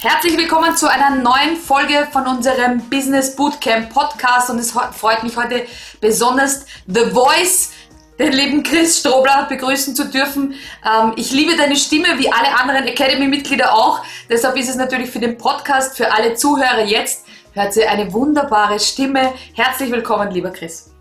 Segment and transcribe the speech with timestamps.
[0.00, 5.36] Herzlich willkommen zu einer neuen Folge von unserem Business Bootcamp Podcast und es freut mich
[5.36, 5.66] heute
[6.00, 7.72] besonders The Voice,
[8.16, 10.54] den lieben Chris Strobler begrüßen zu dürfen.
[10.86, 14.00] Ähm, ich liebe deine Stimme, wie alle anderen Academy-Mitglieder auch.
[14.30, 18.78] Deshalb ist es natürlich für den Podcast, für alle Zuhörer jetzt, hört sie eine wunderbare
[18.78, 19.32] Stimme.
[19.54, 20.92] Herzlich willkommen, lieber Chris.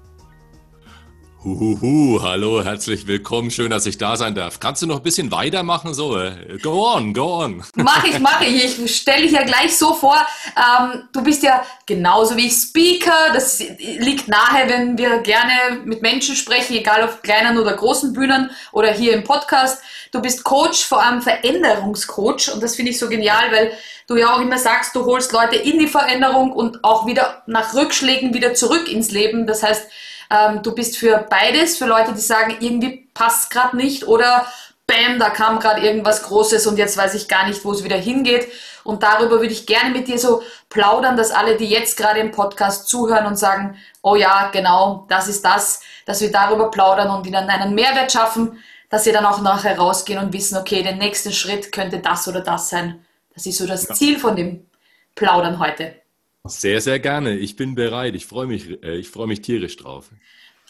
[1.47, 3.51] Huhuhu, hallo, herzlich willkommen.
[3.51, 4.59] Schön, dass ich da sein darf.
[4.59, 5.93] Kannst du noch ein bisschen weitermachen?
[5.93, 7.63] So, äh, go on, go on.
[7.75, 8.77] Mach ich, mach ich.
[8.77, 10.17] Ich stelle dich ja gleich so vor.
[10.57, 13.31] Ähm, du bist ja genauso wie ich Speaker.
[13.33, 18.51] Das liegt nahe, wenn wir gerne mit Menschen sprechen, egal auf kleinen oder großen Bühnen
[18.73, 19.81] oder hier im Podcast.
[20.11, 22.51] Du bist Coach, vor allem Veränderungscoach.
[22.53, 23.71] Und das finde ich so genial, weil
[24.07, 27.73] du ja auch immer sagst, du holst Leute in die Veränderung und auch wieder nach
[27.73, 29.47] Rückschlägen wieder zurück ins Leben.
[29.47, 29.87] Das heißt,
[30.29, 34.45] ähm, du bist für beides, für Leute, die sagen, irgendwie passt gerade nicht oder
[34.87, 37.97] Bam, da kam gerade irgendwas Großes und jetzt weiß ich gar nicht, wo es wieder
[37.97, 38.47] hingeht.
[38.85, 42.31] Und darüber würde ich gerne mit dir so plaudern, dass alle, die jetzt gerade im
[42.31, 47.27] Podcast zuhören und sagen, oh ja, genau, das ist das, dass wir darüber plaudern und
[47.27, 51.33] ihnen einen Mehrwert schaffen, dass sie dann auch nachher rausgehen und wissen, okay, der nächste
[51.33, 53.05] Schritt könnte das oder das sein.
[53.33, 54.67] Das ist so das Ziel von dem
[55.15, 55.95] Plaudern heute.
[56.47, 57.35] Sehr, sehr gerne.
[57.37, 58.15] Ich bin bereit.
[58.15, 60.05] Ich freue mich, äh, ich freue mich tierisch drauf.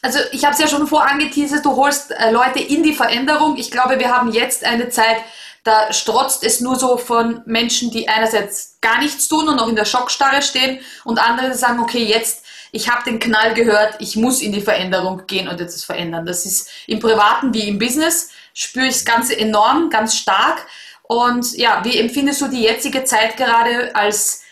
[0.02, 3.58] Also ich habe es ja schon vorangeteasert, du holst äh, Leute in die Veränderung.
[3.58, 5.18] Ich glaube, wir haben jetzt eine Zeit,
[5.64, 9.76] da strotzt es nur so von Menschen, die einerseits gar nichts tun und noch in
[9.76, 14.42] der Schockstarre stehen und andere sagen, okay, jetzt, ich habe den Knall gehört, ich muss
[14.42, 16.26] in die Veränderung gehen und etwas verändern.
[16.26, 20.68] Das ist im Privaten wie im Business, spüre ich das Ganze enorm, ganz stark.
[21.04, 24.44] Und ja, wie empfindest du die jetzige Zeit gerade als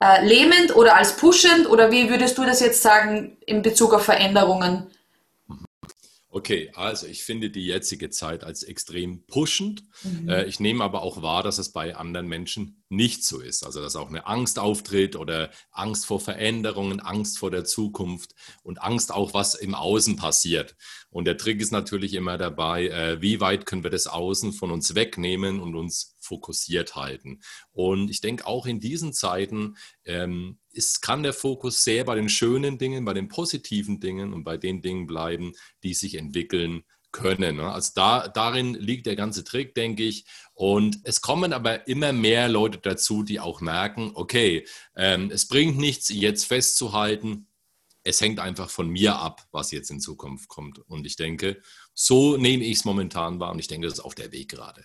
[0.00, 4.04] äh, lähmend oder als pushend oder wie würdest du das jetzt sagen in Bezug auf
[4.04, 4.90] Veränderungen?
[6.30, 9.82] Okay, also ich finde die jetzige Zeit als extrem pushend.
[10.04, 10.28] Mhm.
[10.28, 13.64] Äh, ich nehme aber auch wahr, dass es bei anderen Menschen nicht so ist.
[13.64, 18.82] Also dass auch eine Angst auftritt oder Angst vor Veränderungen, Angst vor der Zukunft und
[18.82, 20.76] Angst auch, was im Außen passiert.
[21.08, 24.70] Und der Trick ist natürlich immer dabei, äh, wie weit können wir das Außen von
[24.70, 27.40] uns wegnehmen und uns fokussiert halten.
[27.72, 32.28] Und ich denke auch in diesen Zeiten ähm, ist, kann der Fokus sehr bei den
[32.28, 35.52] schönen Dingen, bei den positiven Dingen und bei den Dingen bleiben,
[35.82, 37.56] die sich entwickeln können.
[37.56, 37.72] Ne?
[37.72, 40.24] Also da, darin liegt der ganze Trick, denke ich.
[40.54, 45.78] Und es kommen aber immer mehr Leute dazu, die auch merken, okay, ähm, es bringt
[45.78, 47.46] nichts, jetzt festzuhalten,
[48.04, 50.78] es hängt einfach von mir ab, was jetzt in Zukunft kommt.
[50.78, 51.60] Und ich denke,
[51.94, 54.84] so nehme ich es momentan wahr und ich denke, das ist auch der Weg gerade.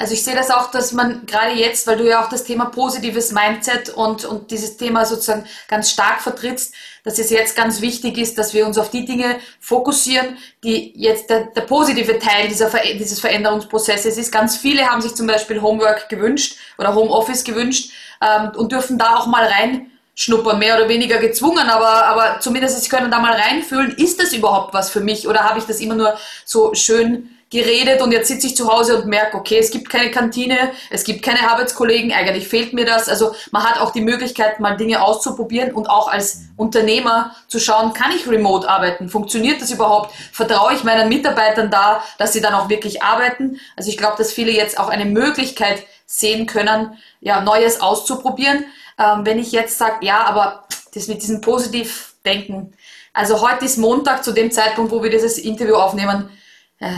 [0.00, 2.64] Also ich sehe das auch, dass man gerade jetzt, weil du ja auch das Thema
[2.64, 6.72] positives Mindset und, und dieses Thema sozusagen ganz stark vertrittst,
[7.04, 11.28] dass es jetzt ganz wichtig ist, dass wir uns auf die Dinge fokussieren, die jetzt
[11.28, 14.32] der, der positive Teil dieser, dieses Veränderungsprozesses ist.
[14.32, 17.90] Ganz viele haben sich zum Beispiel Homework gewünscht oder Homeoffice gewünscht
[18.22, 22.82] ähm, und dürfen da auch mal rein schnuppern, mehr oder weniger gezwungen, aber, aber zumindest
[22.82, 25.78] sie können da mal reinfühlen, ist das überhaupt was für mich oder habe ich das
[25.78, 29.72] immer nur so schön geredet und jetzt sitze ich zu Hause und merke, okay, es
[29.72, 33.08] gibt keine Kantine, es gibt keine Arbeitskollegen, eigentlich fehlt mir das.
[33.08, 37.92] Also man hat auch die Möglichkeit, mal Dinge auszuprobieren und auch als Unternehmer zu schauen,
[37.92, 39.08] kann ich remote arbeiten?
[39.08, 40.14] Funktioniert das überhaupt?
[40.32, 43.58] Vertraue ich meinen Mitarbeitern da, dass sie dann auch wirklich arbeiten?
[43.76, 48.64] Also ich glaube, dass viele jetzt auch eine Möglichkeit sehen können, ja, Neues auszuprobieren.
[48.96, 52.74] Ähm, wenn ich jetzt sage, ja, aber das mit diesem Positivdenken,
[53.12, 56.30] also heute ist Montag zu dem Zeitpunkt, wo wir dieses Interview aufnehmen.
[56.78, 56.92] Äh,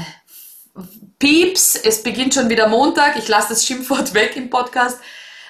[1.19, 4.99] Pieps, es beginnt schon wieder Montag, ich lasse das Schimpfwort weg im Podcast.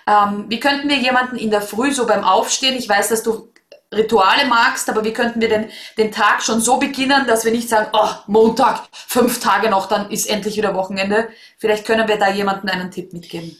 [0.07, 3.53] Ähm, wie könnten wir jemanden in der Früh so beim Aufstehen, ich weiß, dass du
[3.95, 5.69] Rituale magst, aber wie könnten wir denn
[5.99, 10.11] den Tag schon so beginnen, dass wir nicht sagen, oh, Montag, fünf Tage noch, dann
[10.11, 11.29] ist endlich wieder Wochenende.
[11.59, 13.57] Vielleicht können wir da jemanden einen Tipp mitgeben.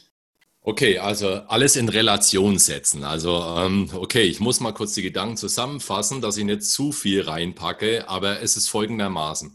[0.65, 3.03] Okay, also alles in Relation setzen.
[3.03, 7.21] Also, ähm, okay, ich muss mal kurz die Gedanken zusammenfassen, dass ich nicht zu viel
[7.21, 9.53] reinpacke, aber es ist folgendermaßen.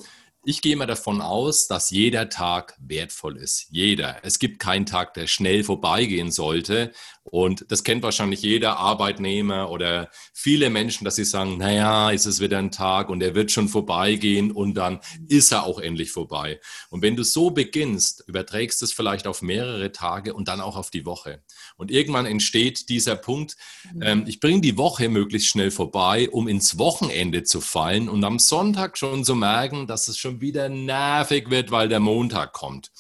[0.51, 3.67] Ich gehe mal davon aus, dass jeder Tag wertvoll ist.
[3.69, 4.17] Jeder.
[4.23, 6.93] Es gibt keinen Tag, der schnell vorbeigehen sollte.
[7.23, 12.41] Und das kennt wahrscheinlich jeder Arbeitnehmer oder viele Menschen, dass sie sagen, naja, ist es
[12.41, 16.59] wieder ein Tag und er wird schon vorbeigehen und dann ist er auch endlich vorbei.
[16.89, 20.91] Und wenn du so beginnst, überträgst es vielleicht auf mehrere Tage und dann auch auf
[20.91, 21.43] die Woche.
[21.79, 23.57] Und irgendwann entsteht dieser Punkt,
[24.03, 28.41] ähm, ich bringe die Woche möglichst schnell vorbei, um ins Wochenende zu fallen und am
[28.41, 32.91] Sonntag schon zu merken, dass es schon wieder nervig wird, weil der Montag kommt.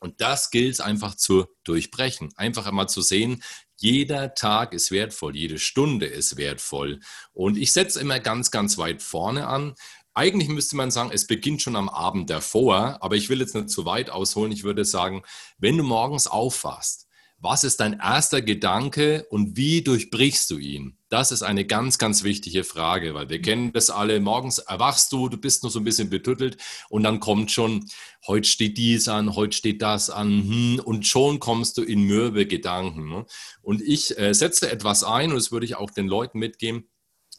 [0.00, 2.32] Und das gilt es einfach zu durchbrechen.
[2.36, 3.42] Einfach einmal zu sehen,
[3.76, 7.00] jeder Tag ist wertvoll, jede Stunde ist wertvoll.
[7.32, 9.74] Und ich setze immer ganz, ganz weit vorne an.
[10.12, 13.70] Eigentlich müsste man sagen, es beginnt schon am Abend davor, aber ich will jetzt nicht
[13.70, 14.50] zu weit ausholen.
[14.50, 15.22] Ich würde sagen,
[15.58, 17.05] wenn du morgens aufwachst,
[17.38, 20.96] was ist dein erster Gedanke und wie durchbrichst du ihn?
[21.10, 24.18] Das ist eine ganz, ganz wichtige Frage, weil wir kennen das alle.
[24.20, 26.56] Morgens erwachst du, du bist noch so ein bisschen betüttelt
[26.88, 27.86] und dann kommt schon,
[28.26, 32.46] heute steht dies an, heute steht das an hm, und schon kommst du in mürbe
[32.46, 33.08] Gedanken.
[33.10, 33.26] Ne?
[33.60, 36.88] Und ich äh, setze etwas ein und das würde ich auch den Leuten mitgeben,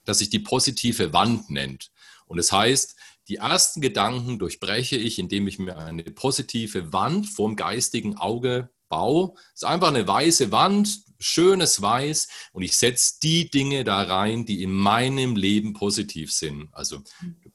[0.05, 1.91] dass sich die positive Wand nennt.
[2.27, 2.95] Und es das heißt,
[3.29, 9.33] die ersten Gedanken durchbreche ich, indem ich mir eine positive Wand vorm geistigen Auge baue.
[9.53, 14.45] Es ist einfach eine weiße Wand, schönes Weiß und ich setze die Dinge da rein,
[14.45, 16.69] die in meinem Leben positiv sind.
[16.71, 17.01] Also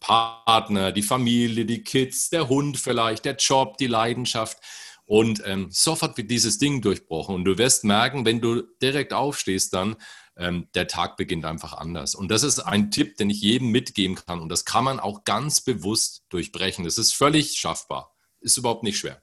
[0.01, 4.59] Partner, die Familie, die Kids, der Hund vielleicht, der Job, die Leidenschaft.
[5.05, 7.35] Und ähm, sofort wird dieses Ding durchbrochen.
[7.35, 9.97] Und du wirst merken, wenn du direkt aufstehst, dann
[10.37, 12.15] ähm, der Tag beginnt einfach anders.
[12.15, 14.41] Und das ist ein Tipp, den ich jedem mitgeben kann.
[14.41, 16.85] Und das kann man auch ganz bewusst durchbrechen.
[16.85, 18.15] Das ist völlig schaffbar.
[18.41, 19.23] Ist überhaupt nicht schwer.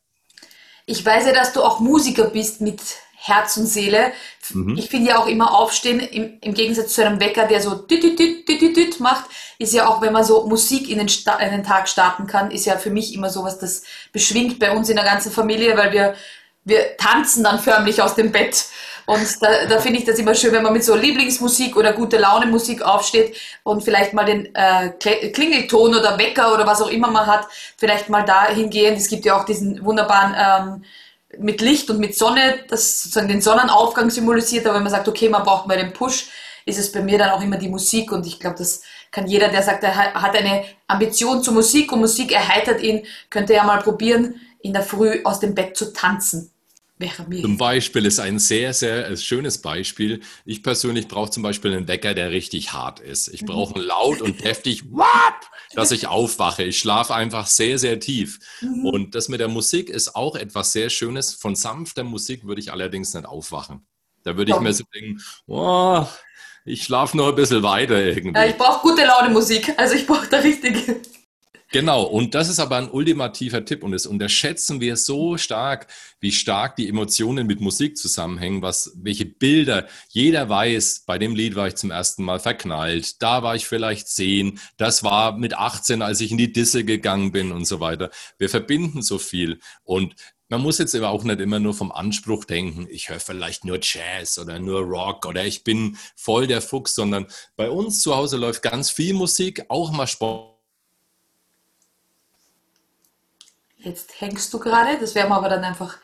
[0.90, 2.82] Ich weiß ja, dass du auch Musiker bist mit
[3.16, 4.12] Herz und Seele.
[4.52, 4.76] Mhm.
[4.76, 8.02] Ich finde ja auch immer aufstehen, im, im, Gegensatz zu einem Wecker, der so düt,
[8.02, 9.26] düt, düt, düt, düt macht,
[9.60, 12.66] ist ja auch, wenn man so Musik in den, in den Tag starten kann, ist
[12.66, 16.16] ja für mich immer sowas, das beschwingt bei uns in der ganzen Familie, weil wir,
[16.64, 18.66] wir tanzen dann förmlich aus dem Bett.
[19.06, 22.18] Und da, da finde ich das immer schön, wenn man mit so Lieblingsmusik oder gute
[22.18, 27.10] Laune Musik aufsteht und vielleicht mal den äh, Klingelton oder Wecker oder was auch immer
[27.10, 28.96] man hat, vielleicht mal da hingehen.
[28.96, 30.84] Es gibt ja auch diesen wunderbaren ähm,
[31.40, 35.30] mit Licht und mit Sonne, das sozusagen den Sonnenaufgang symbolisiert, aber wenn man sagt, okay,
[35.30, 36.28] man braucht mal den Push,
[36.66, 39.48] ist es bei mir dann auch immer die Musik und ich glaube, das kann jeder,
[39.48, 43.80] der sagt, er hat eine Ambition zur Musik und Musik erheitert ihn, könnte ja mal
[43.80, 46.52] probieren, in der Früh aus dem Bett zu tanzen.
[47.42, 50.20] Zum Beispiel ist ein sehr, sehr schönes Beispiel.
[50.44, 53.30] Ich persönlich brauche zum Beispiel einen Wecker, der richtig hart ist.
[53.30, 54.84] Ich brauche einen laut und heftig,
[55.74, 56.64] dass ich aufwache.
[56.64, 58.40] Ich schlafe einfach sehr, sehr tief.
[58.60, 58.86] Mhm.
[58.86, 61.34] Und das mit der Musik ist auch etwas sehr Schönes.
[61.34, 63.86] Von sanfter Musik würde ich allerdings nicht aufwachen.
[64.24, 66.06] Da würde ich mir so denken, oh,
[66.66, 68.38] ich schlafe noch ein bisschen weiter irgendwie.
[68.38, 69.74] Ja, ich brauche gute Laune Musik.
[69.78, 70.86] Also ich brauche da richtig.
[71.72, 75.86] Genau, und das ist aber ein ultimativer Tipp und das unterschätzen wir so stark,
[76.20, 81.56] wie stark die Emotionen mit Musik zusammenhängen, was, welche Bilder jeder weiß, bei dem Lied
[81.56, 86.02] war ich zum ersten Mal verknallt, da war ich vielleicht zehn, das war mit 18,
[86.02, 88.10] als ich in die Disse gegangen bin und so weiter.
[88.40, 90.16] Wir verbinden so viel und
[90.52, 93.78] man muss jetzt aber auch nicht immer nur vom Anspruch denken, ich höre vielleicht nur
[93.80, 98.38] Jazz oder nur Rock oder ich bin voll der Fuchs, sondern bei uns zu Hause
[98.38, 100.49] läuft ganz viel Musik, auch mal Sport
[103.80, 105.98] Jetzt hängst du gerade, das werden wir aber dann einfach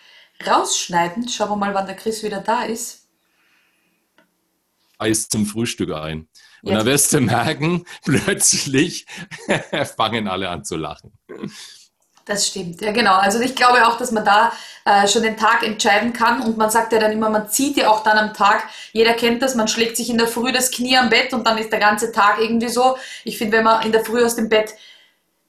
[0.45, 1.27] rausschneiden.
[1.27, 3.07] Schauen wir mal, wann der Chris wieder da ist.
[4.97, 6.29] Eis zum Frühstück ein.
[6.63, 6.79] Und Jetzt.
[6.79, 9.05] dann wirst du merken, plötzlich
[9.97, 11.11] fangen alle an zu lachen.
[12.23, 13.13] Das stimmt, ja genau.
[13.15, 14.51] Also ich glaube auch, dass man da
[14.85, 17.89] äh, schon den Tag entscheiden kann und man sagt ja dann immer, man zieht ja
[17.89, 20.97] auch dann am Tag, jeder kennt das, man schlägt sich in der Früh das Knie
[20.97, 22.97] am Bett und dann ist der ganze Tag irgendwie so.
[23.25, 24.73] Ich finde, wenn man in der Früh aus dem Bett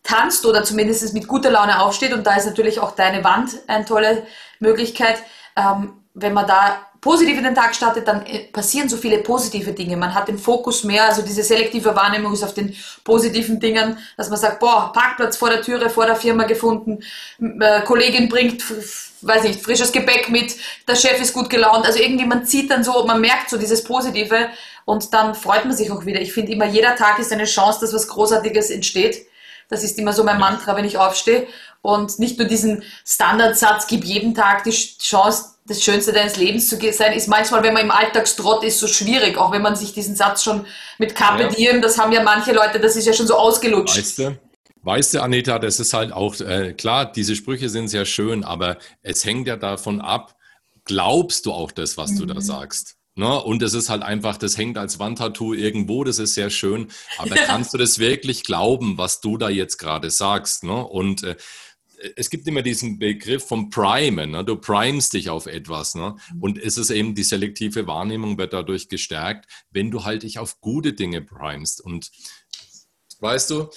[0.06, 2.12] tanzt oder zumindest mit guter Laune aufsteht.
[2.12, 4.26] Und da ist natürlich auch deine Wand eine tolle
[4.60, 5.18] Möglichkeit.
[5.56, 9.72] Ähm, wenn man da positiv in den Tag startet, dann äh, passieren so viele positive
[9.72, 9.96] Dinge.
[9.96, 12.74] Man hat den Fokus mehr, also diese selektive Wahrnehmung ist auf den
[13.04, 17.00] positiven Dingen, dass man sagt, boah, Parkplatz vor der Türe, vor der Firma gefunden,
[17.38, 18.64] äh, Kollegin bringt,
[19.22, 20.56] weiß nicht, frisches Gebäck mit,
[20.88, 21.86] der Chef ist gut gelaunt.
[21.86, 24.48] Also irgendwie, man zieht dann so, man merkt so dieses Positive
[24.84, 26.20] und dann freut man sich auch wieder.
[26.20, 29.26] Ich finde immer, jeder Tag ist eine Chance, dass was Großartiges entsteht.
[29.68, 31.46] Das ist immer so mein Mantra, wenn ich aufstehe.
[31.82, 36.78] Und nicht nur diesen Standardsatz, gib jeden Tag die Chance, das Schönste deines Lebens zu
[36.92, 39.36] sein, ist manchmal, wenn man im Alltagstrott ist, so schwierig.
[39.36, 40.66] Auch wenn man sich diesen Satz schon
[40.98, 43.98] mit Carpe Diem, das haben ja manche Leute, das ist ja schon so ausgelutscht.
[43.98, 44.38] Weißt du,
[44.82, 48.78] weißt du Anita, das ist halt auch, äh, klar, diese Sprüche sind sehr schön, aber
[49.02, 50.36] es hängt ja davon ab,
[50.84, 52.18] glaubst du auch das, was mhm.
[52.18, 52.40] du da mhm.
[52.40, 52.95] sagst?
[53.16, 53.42] Ne?
[53.42, 56.88] Und es ist halt einfach, das hängt als Wandtattoo irgendwo, das ist sehr schön.
[57.18, 57.44] Aber ja.
[57.44, 60.64] kannst du das wirklich glauben, was du da jetzt gerade sagst?
[60.64, 60.86] Ne?
[60.86, 61.36] Und äh,
[62.16, 64.32] es gibt immer diesen Begriff vom Primen.
[64.32, 64.44] Ne?
[64.44, 65.94] Du primest dich auf etwas.
[65.94, 66.14] Ne?
[66.40, 70.60] Und es ist eben die selektive Wahrnehmung wird dadurch gestärkt, wenn du halt dich auf
[70.60, 71.80] gute Dinge primest.
[71.80, 72.10] Und
[73.20, 73.70] weißt du,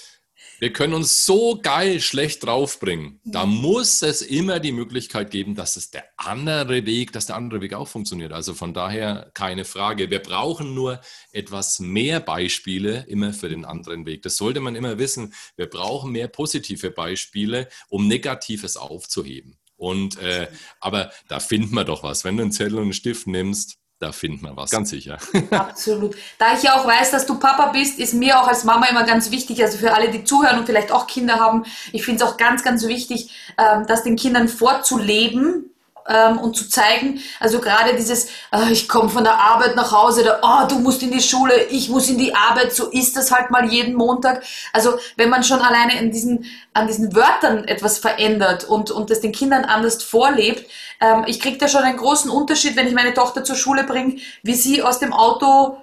[0.59, 3.19] wir können uns so geil schlecht draufbringen.
[3.23, 3.55] Da mhm.
[3.55, 7.73] muss es immer die Möglichkeit geben, dass es der andere Weg, dass der andere Weg
[7.73, 8.33] auch funktioniert.
[8.33, 10.09] Also von daher keine Frage.
[10.09, 11.01] Wir brauchen nur
[11.31, 14.21] etwas mehr Beispiele immer für den anderen Weg.
[14.23, 15.33] Das sollte man immer wissen.
[15.55, 19.57] Wir brauchen mehr positive Beispiele, um Negatives aufzuheben.
[19.75, 20.47] Und äh,
[20.81, 22.25] aber da finden wir doch was.
[22.25, 25.17] Wenn du einen Zettel und einen Stift nimmst, da findet man was, ganz sicher.
[25.51, 26.15] Absolut.
[26.37, 29.03] Da ich ja auch weiß, dass du Papa bist, ist mir auch als Mama immer
[29.03, 32.29] ganz wichtig, also für alle, die zuhören und vielleicht auch Kinder haben, ich finde es
[32.29, 35.69] auch ganz, ganz wichtig, ähm, das den Kindern vorzuleben,
[36.07, 40.23] ähm, und zu zeigen, also gerade dieses, äh, ich komme von der Arbeit nach Hause,
[40.23, 43.31] da, oh, du musst in die Schule, ich muss in die Arbeit, so ist das
[43.31, 44.43] halt mal jeden Montag.
[44.73, 49.21] Also wenn man schon alleine in diesen, an diesen Wörtern etwas verändert und, und das
[49.21, 50.69] den Kindern anders vorlebt,
[51.01, 54.17] ähm, ich kriege da schon einen großen Unterschied, wenn ich meine Tochter zur Schule bringe,
[54.43, 55.77] wie sie aus dem Auto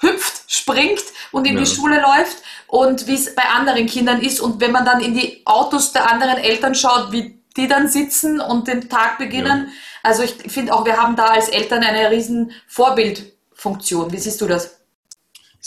[0.00, 1.60] hüpft, springt und in ja.
[1.60, 4.40] die Schule läuft und wie es bei anderen Kindern ist.
[4.40, 8.40] Und wenn man dann in die Autos der anderen Eltern schaut, wie die dann sitzen
[8.40, 9.66] und den Tag beginnen.
[9.66, 9.72] Ja.
[10.02, 14.12] Also ich finde auch, wir haben da als Eltern eine riesen Vorbildfunktion.
[14.12, 14.77] Wie siehst du das?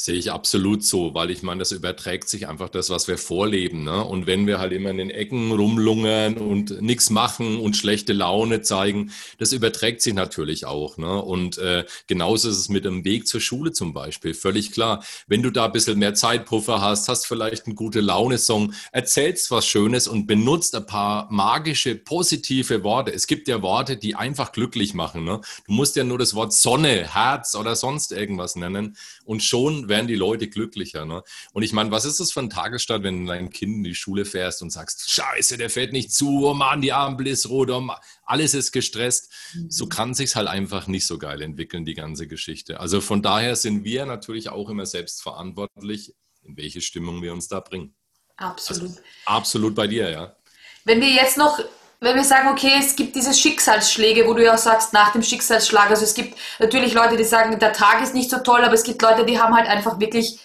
[0.04, 3.84] Sehe ich absolut so, weil ich meine, das überträgt sich einfach das, was wir vorleben.
[3.84, 4.04] Ne?
[4.04, 8.64] Und wenn wir halt immer in den Ecken rumlungern und nichts machen und schlechte Laune
[8.64, 10.98] zeigen, das überträgt sich natürlich auch.
[10.98, 11.22] Ne?
[11.22, 14.34] Und äh, genauso ist es mit dem Weg zur Schule zum Beispiel.
[14.34, 15.04] Völlig klar.
[15.28, 19.68] Wenn du da ein bisschen mehr Zeitpuffer hast, hast vielleicht einen gute Laune-Song, erzählst was
[19.68, 23.14] Schönes und benutzt ein paar magische, positive Worte.
[23.14, 25.26] Es gibt ja Worte, die einfach glücklich machen.
[25.26, 25.42] Ne?
[25.68, 30.08] Du musst ja nur das Wort Sonne, Herz oder sonst irgendwas nennen und schon werden
[30.08, 31.06] die Leute glücklicher.
[31.06, 31.22] Ne?
[31.54, 33.94] Und ich meine, was ist das für ein Tagesstart, wenn du dein Kind in die
[33.94, 37.70] Schule fährst und sagst, scheiße, der fährt nicht zu, oh Mann, die Ampel ist rot,
[37.70, 39.32] oh Mann, alles ist gestresst.
[39.54, 39.70] Mhm.
[39.70, 42.80] So kann sich halt einfach nicht so geil entwickeln, die ganze Geschichte.
[42.80, 47.48] Also von daher sind wir natürlich auch immer selbst verantwortlich, in welche Stimmung wir uns
[47.48, 47.94] da bringen.
[48.38, 48.90] Absolut.
[48.90, 50.36] Also, absolut bei dir, ja.
[50.84, 51.60] Wenn wir jetzt noch
[52.02, 55.22] wenn wir sagen, okay, es gibt diese Schicksalsschläge, wo du ja auch sagst, nach dem
[55.22, 58.74] Schicksalsschlag, also es gibt natürlich Leute, die sagen, der Tag ist nicht so toll, aber
[58.74, 60.40] es gibt Leute, die haben halt einfach wirklich,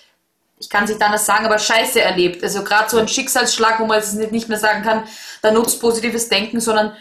[0.59, 2.45] ich kann es nicht anders sagen, aber Scheiße erlebt.
[2.45, 5.05] Also gerade so ein Schicksalsschlag, wo man es nicht mehr sagen kann,
[5.41, 6.95] da nutzt positives Denken, sondern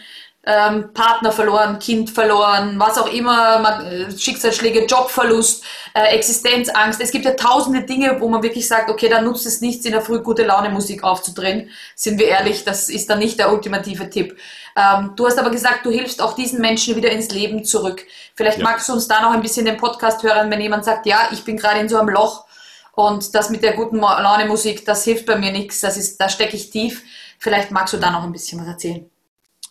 [0.46, 7.00] ähm, Partner verloren, Kind verloren, was auch immer, man, äh, Schicksalsschläge, Jobverlust, äh, Existenzangst.
[7.00, 9.92] Es gibt ja tausende Dinge, wo man wirklich sagt, okay, da nutzt es nichts, in
[9.92, 11.70] der Früh gute Laune Musik aufzudrehen.
[11.96, 14.38] Sind wir ehrlich, das ist dann nicht der ultimative Tipp.
[14.76, 18.04] Ähm, du hast aber gesagt, du hilfst auch diesen Menschen wieder ins Leben zurück.
[18.36, 18.64] Vielleicht ja.
[18.64, 21.42] magst du uns da noch ein bisschen den Podcast hören, wenn jemand sagt, ja, ich
[21.42, 22.44] bin gerade in so einem Loch
[22.92, 26.28] und das mit der guten Laune Musik, das hilft bei mir nichts, das ist, da
[26.28, 27.02] stecke ich tief.
[27.40, 29.10] Vielleicht magst du da noch ein bisschen was erzählen.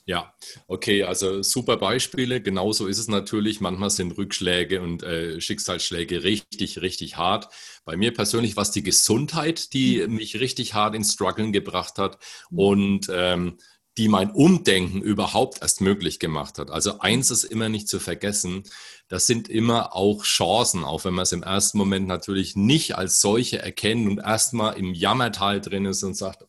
[0.07, 0.35] Ja,
[0.67, 2.39] okay, also super Beispiele.
[2.39, 3.59] Genauso ist es natürlich.
[3.59, 7.51] Manchmal sind Rückschläge und äh, Schicksalsschläge richtig, richtig hart.
[7.85, 10.15] Bei mir persönlich war es die Gesundheit, die mhm.
[10.15, 12.19] mich richtig hart ins Struggeln gebracht hat
[12.51, 12.59] mhm.
[12.59, 13.57] und ähm,
[13.97, 16.69] die mein Umdenken überhaupt erst möglich gemacht hat.
[16.69, 18.63] Also eins ist immer nicht zu vergessen,
[19.07, 23.21] das sind immer auch Chancen, auch wenn man es im ersten Moment natürlich nicht als
[23.21, 26.45] solche erkennt und erstmal im Jammertal drin ist und sagt,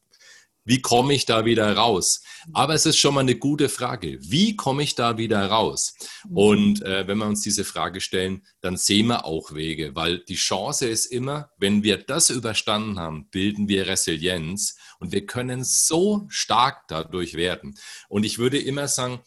[0.67, 2.23] wie komme ich da wieder raus?
[2.53, 4.19] Aber es ist schon mal eine gute Frage.
[4.21, 5.95] Wie komme ich da wieder raus?
[6.29, 10.35] Und äh, wenn wir uns diese Frage stellen, dann sehen wir auch Wege, weil die
[10.35, 16.27] Chance ist immer, wenn wir das überstanden haben, bilden wir Resilienz und wir können so
[16.29, 17.79] stark dadurch werden.
[18.09, 19.21] Und ich würde immer sagen,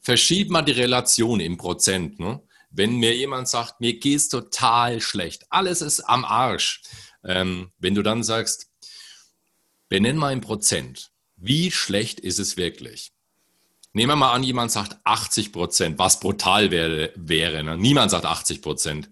[0.00, 2.18] verschieb mal die Relation im Prozent.
[2.18, 2.42] Ne?
[2.70, 6.80] Wenn mir jemand sagt, mir geht es total schlecht, alles ist am Arsch.
[7.22, 8.69] Ähm, wenn du dann sagst,
[9.90, 11.10] Benenn mal in Prozent.
[11.36, 13.12] Wie schlecht ist es wirklich?
[13.92, 17.12] Nehmen wir mal an, jemand sagt 80 Prozent, was brutal wäre.
[17.16, 17.76] wäre ne?
[17.76, 19.10] Niemand sagt 80 Prozent.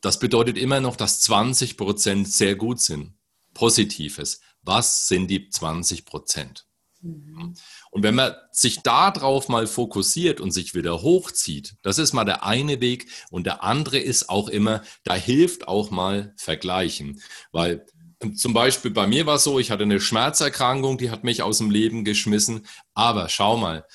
[0.00, 3.14] Das bedeutet immer noch, dass 20 Prozent sehr gut sind.
[3.54, 4.40] Positives.
[4.62, 6.66] Was sind die 20 Prozent?
[7.00, 7.54] Mhm.
[7.90, 12.44] Und wenn man sich darauf mal fokussiert und sich wieder hochzieht, das ist mal der
[12.44, 13.08] eine Weg.
[13.30, 17.20] Und der andere ist auch immer, da hilft auch mal vergleichen.
[17.50, 17.84] Weil
[18.34, 21.58] zum Beispiel bei mir war es so, ich hatte eine Schmerzerkrankung, die hat mich aus
[21.58, 22.66] dem Leben geschmissen.
[22.94, 23.86] Aber schau mal,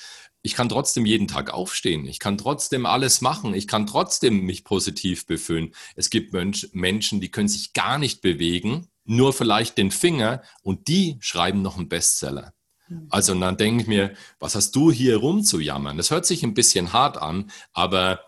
[0.42, 2.06] ich kann trotzdem jeden Tag aufstehen.
[2.06, 3.53] Ich kann trotzdem alles machen.
[3.53, 5.74] Ich kann trotzdem mich positiv befühlen.
[5.96, 11.18] Es gibt Menschen, die können sich gar nicht bewegen, nur vielleicht den Finger und die
[11.22, 12.53] schreiben noch einen Bestseller.
[12.88, 13.08] Hm.
[13.10, 15.98] Also dann denke ich mir, was hast du hier rumzujammern?
[15.98, 18.20] Das hört sich ein bisschen hart an, aber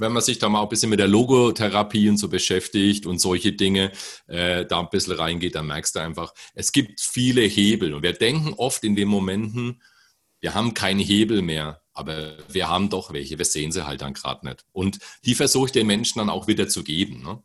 [0.00, 3.52] wenn man sich da mal ein bisschen mit der Logotherapie und so beschäftigt und solche
[3.52, 3.92] Dinge
[4.26, 7.94] äh, da ein bisschen reingeht, dann merkst du einfach, es gibt viele Hebel.
[7.94, 9.82] Und wir denken oft in den Momenten,
[10.40, 13.38] wir haben keinen Hebel mehr, aber wir haben doch welche.
[13.38, 14.64] Wir sehen sie halt dann gerade nicht.
[14.72, 17.22] Und die versuche ich den Menschen dann auch wieder zu geben.
[17.22, 17.42] Ne?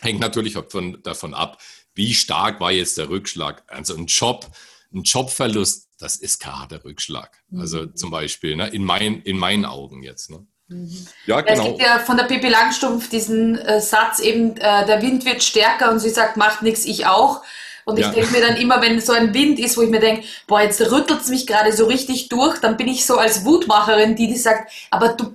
[0.00, 1.60] Hängt natürlich von, davon ab,
[1.94, 3.64] wie stark war jetzt der Rückschlag.
[3.68, 4.50] Also ein Job,
[4.92, 7.42] ein Jobverlust, das ist kein harter Rückschlag.
[7.56, 7.96] Also mhm.
[7.96, 8.68] zum Beispiel, ne?
[8.68, 10.30] in, mein, in meinen Augen jetzt.
[10.30, 10.46] Ne?
[10.70, 11.06] Mhm.
[11.26, 11.58] Ja, genau.
[11.58, 15.42] Es gibt ja von der Pippi Langstumpf diesen äh, Satz eben, äh, der Wind wird
[15.42, 17.42] stärker und sie sagt, macht nichts, ich auch.
[17.84, 18.12] Und ich ja.
[18.12, 20.80] denke mir dann immer, wenn so ein Wind ist, wo ich mir denke, boah, jetzt
[20.92, 24.36] rüttelt es mich gerade so richtig durch, dann bin ich so als Wutmacherin, die, die
[24.36, 25.32] sagt, aber du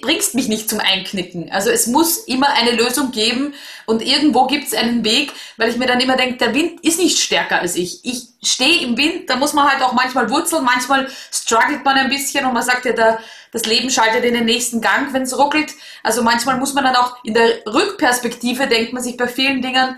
[0.00, 1.50] bringst mich nicht zum Einknicken.
[1.50, 3.54] Also es muss immer eine Lösung geben
[3.86, 6.98] und irgendwo gibt es einen Weg, weil ich mir dann immer denke, der Wind ist
[6.98, 8.04] nicht stärker als ich.
[8.04, 12.08] Ich stehe im Wind, da muss man halt auch manchmal wurzeln, manchmal struggelt man ein
[12.08, 13.18] bisschen und man sagt ja, der,
[13.52, 15.72] das Leben schaltet in den nächsten Gang, wenn es ruckelt.
[16.02, 19.96] Also manchmal muss man dann auch in der Rückperspektive, denkt man sich bei vielen Dingen,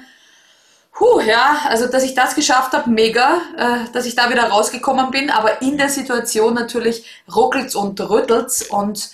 [1.00, 5.10] Puh, ja, also dass ich das geschafft habe, mega, äh, dass ich da wieder rausgekommen
[5.10, 9.08] bin, aber in der Situation natürlich ruckelt's und rüttelt's und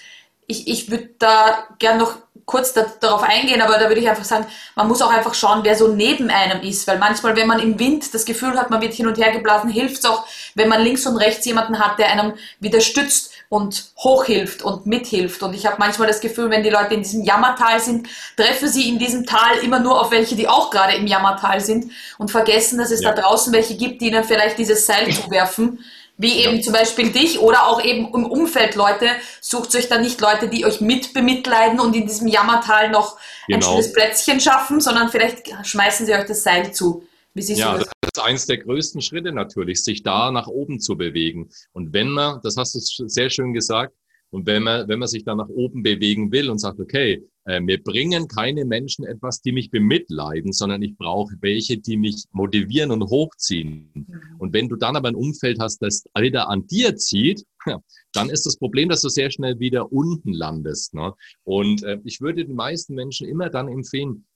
[0.47, 4.25] ich, ich würde da gern noch kurz da, darauf eingehen, aber da würde ich einfach
[4.25, 7.59] sagen, man muss auch einfach schauen, wer so neben einem ist, weil manchmal, wenn man
[7.59, 10.25] im Wind das Gefühl hat, man wird hin und her geblasen, hilft es auch,
[10.55, 15.43] wenn man links und rechts jemanden hat, der einem wieder stützt und hochhilft und mithilft.
[15.43, 18.89] Und ich habe manchmal das Gefühl, wenn die Leute in diesem Jammertal sind, treffen sie
[18.89, 22.79] in diesem Tal immer nur auf welche, die auch gerade im Jammertal sind und vergessen,
[22.79, 23.13] dass es ja.
[23.13, 25.85] da draußen welche gibt, die ihnen vielleicht dieses Seil zuwerfen
[26.19, 26.63] wie eben ja.
[26.63, 29.09] zum Beispiel dich oder auch eben im Umfeld Leute,
[29.41, 33.59] sucht euch dann nicht Leute, die euch mit bemitleiden und in diesem Jammertal noch genau.
[33.59, 37.05] ein schönes Plätzchen schaffen, sondern vielleicht schmeißen sie euch das Seil zu.
[37.35, 37.89] Ja, das?
[38.01, 41.51] das ist eines der größten Schritte natürlich, sich da nach oben zu bewegen.
[41.73, 43.95] Und wenn man, das hast du sehr schön gesagt,
[44.31, 47.61] und wenn man, wenn man sich da nach oben bewegen will und sagt, okay, äh,
[47.61, 52.91] mir bringen keine Menschen etwas, die mich bemitleiden, sondern ich brauche welche, die mich motivieren
[52.91, 53.91] und hochziehen.
[53.95, 54.21] Mhm.
[54.39, 57.81] Und wenn du dann aber ein Umfeld hast, das wieder an dir zieht, ja,
[58.13, 60.95] dann ist das Problem, dass du sehr schnell wieder unten landest.
[60.95, 61.13] Ne?
[61.45, 64.27] Und äh, ich würde den meisten Menschen immer dann empfehlen,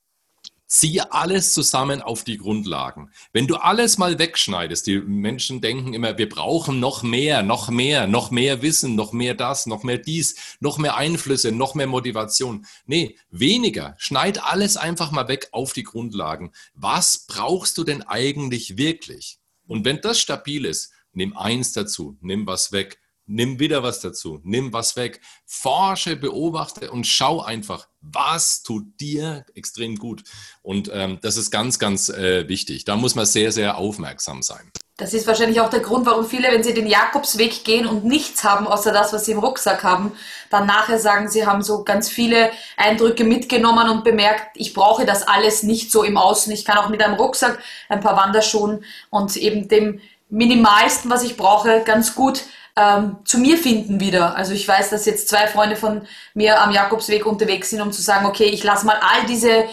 [0.70, 3.10] Ziehe alles zusammen auf die Grundlagen.
[3.32, 8.06] Wenn du alles mal wegschneidest, die Menschen denken immer, wir brauchen noch mehr, noch mehr,
[8.06, 12.66] noch mehr Wissen, noch mehr das, noch mehr dies, noch mehr Einflüsse, noch mehr Motivation.
[12.86, 13.96] Nee, weniger.
[13.98, 16.52] Schneid alles einfach mal weg auf die Grundlagen.
[16.74, 19.40] Was brauchst du denn eigentlich wirklich?
[19.66, 23.00] Und wenn das stabil ist, nimm eins dazu, nimm was weg
[23.30, 29.46] nimm wieder was dazu, nimm was weg, forsche, beobachte und schau einfach, was tut dir
[29.54, 30.24] extrem gut.
[30.62, 32.84] Und ähm, das ist ganz, ganz äh, wichtig.
[32.84, 34.70] Da muss man sehr, sehr aufmerksam sein.
[34.96, 38.44] Das ist wahrscheinlich auch der Grund, warum viele, wenn sie den Jakobsweg gehen und nichts
[38.44, 40.12] haben, außer das, was sie im Rucksack haben,
[40.50, 45.26] dann nachher sagen, sie haben so ganz viele Eindrücke mitgenommen und bemerkt, ich brauche das
[45.26, 46.52] alles nicht so im Außen.
[46.52, 51.38] Ich kann auch mit einem Rucksack, ein paar Wanderschuhen und eben dem minimalsten, was ich
[51.38, 52.42] brauche, ganz gut
[52.76, 54.36] ähm, zu mir finden wieder.
[54.36, 56.02] Also ich weiß, dass jetzt zwei Freunde von
[56.34, 59.64] mir am Jakobsweg unterwegs sind, um zu sagen, okay, ich lasse mal all diese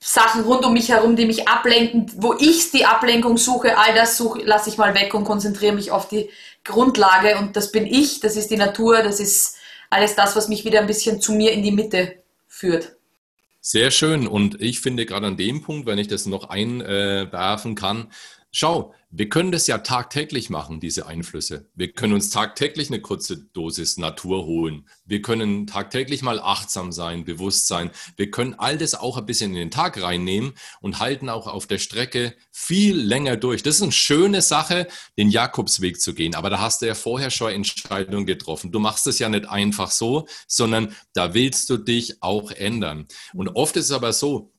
[0.00, 4.18] Sachen rund um mich herum, die mich ablenken, wo ich die Ablenkung suche, all das
[4.18, 6.28] suche, lasse ich mal weg und konzentriere mich auf die
[6.62, 7.38] Grundlage.
[7.38, 9.56] Und das bin ich, das ist die Natur, das ist
[9.88, 12.96] alles das, was mich wieder ein bisschen zu mir in die Mitte führt.
[13.62, 14.26] Sehr schön.
[14.26, 18.12] Und ich finde gerade an dem Punkt, wenn ich das noch einwerfen kann,
[18.56, 21.68] Schau, wir können das ja tagtäglich machen, diese Einflüsse.
[21.74, 24.88] Wir können uns tagtäglich eine kurze Dosis Natur holen.
[25.04, 27.90] Wir können tagtäglich mal achtsam sein, bewusst sein.
[28.16, 31.66] Wir können all das auch ein bisschen in den Tag reinnehmen und halten auch auf
[31.66, 33.64] der Strecke viel länger durch.
[33.64, 34.86] Das ist eine schöne Sache,
[35.18, 36.36] den Jakobsweg zu gehen.
[36.36, 38.70] Aber da hast du ja vorher schon Entscheidungen getroffen.
[38.70, 43.08] Du machst es ja nicht einfach so, sondern da willst du dich auch ändern.
[43.32, 44.53] Und oft ist es aber so,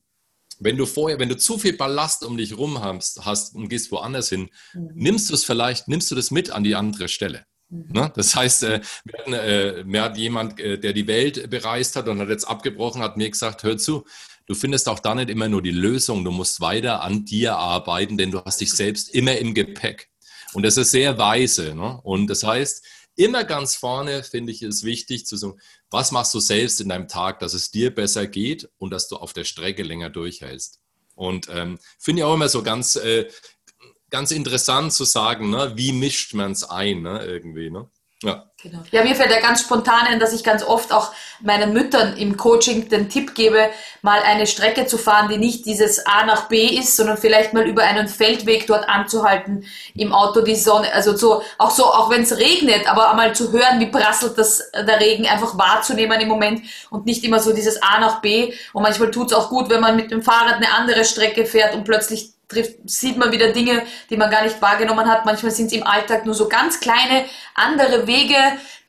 [0.60, 3.90] wenn du vorher, wenn du zu viel Ballast um dich rum hast, hast und gehst
[3.90, 4.90] woanders hin, mhm.
[4.94, 7.44] nimmst du es vielleicht, nimmst du das mit an die andere Stelle.
[7.68, 7.88] Mhm.
[7.92, 8.12] Ne?
[8.14, 12.08] Das heißt, äh, mir, hat, äh, mir hat jemand, äh, der die Welt bereist hat
[12.08, 14.04] und hat jetzt abgebrochen, hat mir gesagt, hör zu,
[14.46, 18.16] du findest auch da nicht immer nur die Lösung, du musst weiter an dir arbeiten,
[18.16, 20.08] denn du hast dich selbst immer im Gepäck.
[20.52, 21.74] Und das ist sehr weise.
[21.74, 22.00] Ne?
[22.02, 22.84] Und das heißt,
[23.16, 25.58] immer ganz vorne finde ich es wichtig zu sagen,
[25.90, 29.16] was machst du selbst in deinem Tag, dass es dir besser geht und dass du
[29.16, 30.80] auf der Strecke länger durchhältst.
[31.14, 33.28] Und ähm, finde ich auch immer so ganz, äh,
[34.10, 35.72] ganz interessant zu sagen, ne?
[35.74, 37.24] wie mischt man es ein ne?
[37.24, 37.70] irgendwie.
[37.70, 37.90] Ne?
[38.26, 38.44] Ja.
[38.60, 38.80] Genau.
[38.90, 42.36] Ja, mir fällt ja ganz spontan ein, dass ich ganz oft auch meinen Müttern im
[42.36, 43.68] Coaching den Tipp gebe,
[44.02, 47.64] mal eine Strecke zu fahren, die nicht dieses A nach B ist, sondern vielleicht mal
[47.64, 52.22] über einen Feldweg dort anzuhalten, im Auto die Sonne, also so, auch so, auch wenn
[52.22, 56.62] es regnet, aber einmal zu hören, wie prasselt das, der Regen, einfach wahrzunehmen im Moment
[56.90, 58.54] und nicht immer so dieses A nach B.
[58.72, 61.74] Und manchmal tut es auch gut, wenn man mit dem Fahrrad eine andere Strecke fährt
[61.74, 65.24] und plötzlich trifft, sieht man wieder Dinge, die man gar nicht wahrgenommen hat.
[65.24, 68.36] Manchmal sind es im Alltag nur so ganz kleine andere Wege,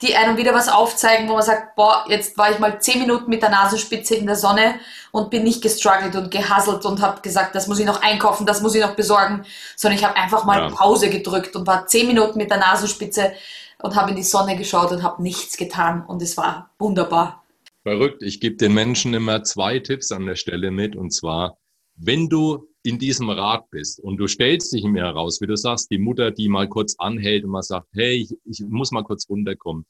[0.01, 3.29] die einem wieder was aufzeigen, wo man sagt, boah, jetzt war ich mal zehn Minuten
[3.29, 4.75] mit der Nasenspitze in der Sonne
[5.11, 8.61] und bin nicht gestruggelt und gehasselt und habe gesagt, das muss ich noch einkaufen, das
[8.61, 9.43] muss ich noch besorgen,
[9.75, 10.69] sondern ich habe einfach mal ja.
[10.69, 13.33] Pause gedrückt und war zehn Minuten mit der Nasenspitze
[13.81, 17.43] und habe in die Sonne geschaut und habe nichts getan und es war wunderbar.
[17.81, 18.21] Verrückt.
[18.21, 21.57] Ich gebe den Menschen immer zwei Tipps an der Stelle mit und zwar,
[21.95, 25.91] wenn du in diesem Rad bist und du stellst dich mir heraus, wie du sagst,
[25.91, 29.27] die Mutter, die mal kurz anhält und mal sagt, hey, ich, ich muss mal kurz
[29.27, 29.85] runterkommen.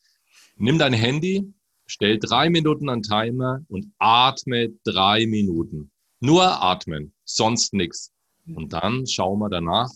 [0.55, 1.53] Nimm dein Handy,
[1.85, 5.91] stell drei Minuten an Timer und atme drei Minuten.
[6.21, 8.11] Nur atmen, sonst nichts.
[8.47, 9.91] Und dann schau mal danach,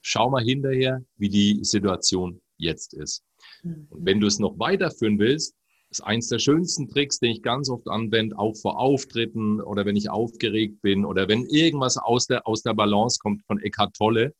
[0.00, 3.22] schau mal hinterher, wie die Situation jetzt ist.
[3.62, 5.54] Und wenn du es noch weiterführen willst,
[5.98, 9.96] ist eins der schönsten Tricks, den ich ganz oft anwende, auch vor Auftritten oder wenn
[9.96, 14.34] ich aufgeregt bin oder wenn irgendwas aus der, aus der Balance kommt von Eckhart Tolle.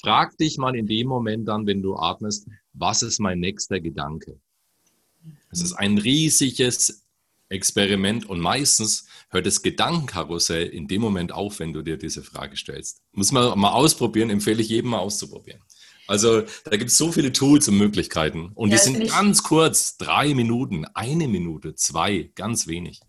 [0.00, 4.38] Frag dich mal in dem Moment dann, wenn du atmest, was ist mein nächster Gedanke?
[5.50, 7.04] Es ist ein riesiges
[7.48, 12.56] Experiment und meistens hört das Gedankenkarussell in dem Moment auf, wenn du dir diese Frage
[12.56, 13.02] stellst.
[13.12, 15.62] Muss man mal ausprobieren, empfehle ich jedem mal auszuprobieren.
[16.06, 19.96] Also da gibt es so viele Tools und Möglichkeiten und ja, die sind ganz kurz,
[19.96, 23.00] drei Minuten, eine Minute, zwei, ganz wenig.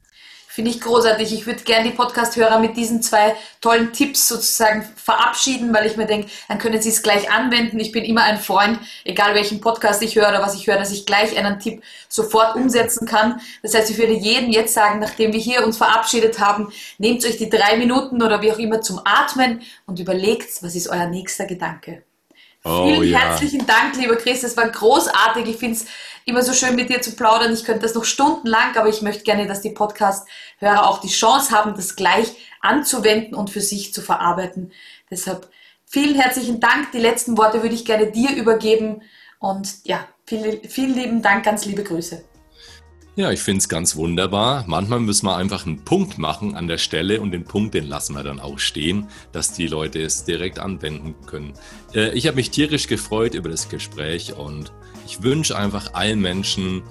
[0.53, 1.34] Finde ich großartig.
[1.34, 6.06] Ich würde gerne die Podcast-Hörer mit diesen zwei tollen Tipps sozusagen verabschieden, weil ich mir
[6.06, 7.79] denke, dann können sie es gleich anwenden.
[7.79, 10.91] Ich bin immer ein Freund, egal welchen Podcast ich höre oder was ich höre, dass
[10.91, 13.41] ich gleich einen Tipp sofort umsetzen kann.
[13.63, 17.38] Das heißt, ich würde jedem jetzt sagen, nachdem wir hier uns verabschiedet haben, nehmt euch
[17.38, 21.47] die drei Minuten oder wie auch immer zum Atmen und überlegt, was ist euer nächster
[21.47, 22.03] Gedanke.
[22.65, 23.19] Oh, Vielen ja.
[23.19, 24.43] herzlichen Dank, lieber Chris.
[24.43, 25.47] Es war großartig.
[25.47, 25.86] Ich finde es
[26.26, 27.54] immer so schön, mit dir zu plaudern.
[27.54, 31.52] Ich könnte das noch stundenlang, aber ich möchte gerne, dass die Podcast-Hörer auch die Chance
[31.52, 34.71] haben, das gleich anzuwenden und für sich zu verarbeiten.
[35.12, 35.49] Deshalb
[35.86, 36.91] vielen herzlichen Dank.
[36.93, 39.02] Die letzten Worte würde ich gerne dir übergeben.
[39.39, 42.23] Und ja, vielen, vielen lieben Dank, ganz liebe Grüße.
[43.15, 44.63] Ja, ich finde es ganz wunderbar.
[44.67, 48.15] Manchmal müssen wir einfach einen Punkt machen an der Stelle und den Punkt, den lassen
[48.15, 51.54] wir dann auch stehen, dass die Leute es direkt anwenden können.
[51.93, 54.71] Äh, ich habe mich tierisch gefreut über das Gespräch und
[55.06, 56.82] ich wünsche einfach allen Menschen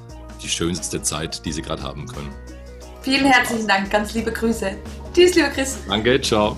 [0.43, 2.31] die schönste Zeit, die sie gerade haben können.
[3.03, 4.77] Vielen herzlichen Dank, ganz liebe Grüße.
[5.13, 5.79] Tschüss, lieber Chris.
[5.89, 6.57] Danke, ciao.